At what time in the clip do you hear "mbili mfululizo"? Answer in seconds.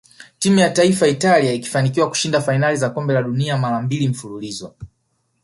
3.81-4.75